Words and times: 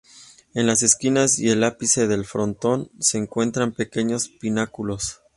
En 0.55 0.65
las 0.65 0.81
esquinas 0.81 1.37
y 1.37 1.49
el 1.51 1.63
ápice 1.63 2.07
del 2.07 2.25
frontón, 2.25 2.89
se 2.97 3.19
encuentran 3.19 3.71
pequeños 3.71 4.29
pináculos. 4.29 5.21